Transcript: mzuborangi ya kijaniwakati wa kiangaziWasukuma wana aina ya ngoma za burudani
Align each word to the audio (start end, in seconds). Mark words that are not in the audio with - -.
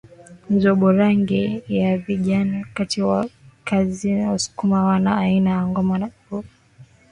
mzuborangi 0.49 1.63
ya 1.67 1.97
kijaniwakati 1.97 3.01
wa 3.01 3.29
kiangaziWasukuma 3.65 4.83
wana 4.85 5.17
aina 5.17 5.49
ya 5.49 5.67
ngoma 5.67 5.99
za 5.99 6.09
burudani 6.29 6.49